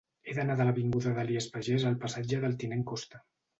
He 0.29 0.33
d'anar 0.37 0.55
de 0.61 0.65
l'avinguda 0.67 1.13
d'Elies 1.19 1.49
Pagès 1.59 1.87
al 1.93 2.01
passatge 2.07 2.43
del 2.47 2.59
Tinent 2.65 2.85
Costa. 2.93 3.25